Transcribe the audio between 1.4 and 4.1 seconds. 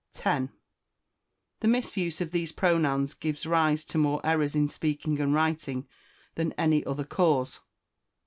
The misuse of these pronouns gives rise to